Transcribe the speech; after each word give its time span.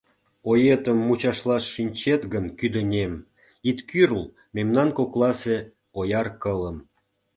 Оетым 0.51 0.97
мучашлаш 1.07 1.63
шичнет 1.73 2.21
гын 2.33 2.45
кӱдынем, 2.59 3.13
Ит 3.69 3.79
кӱрл 3.89 4.23
мемнан 4.55 4.89
кокласе 4.97 5.57
ояр 5.99 6.27
кылым. 6.41 6.77